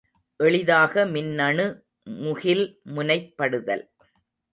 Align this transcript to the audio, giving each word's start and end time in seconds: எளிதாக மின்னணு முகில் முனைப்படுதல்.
எளிதாக 0.39 1.03
மின்னணு 1.05 1.65
முகில் 2.17 2.63
முனைப்படுதல். 2.95 3.85